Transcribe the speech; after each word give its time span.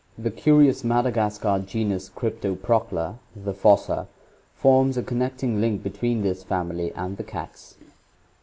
The 0.17 0.31
curious 0.31 0.83
Madagascar 0.83 1.63
genus 1.63 2.09
Cryptoprocta, 2.09 3.19
the 3.35 3.53
fossa, 3.53 4.07
forms 4.55 4.97
a 4.97 5.03
connecting 5.03 5.61
link 5.61 5.83
between 5.83 6.23
this 6.23 6.41
family 6.41 6.91
and 6.93 7.17
the 7.17 7.23
cats. 7.23 7.75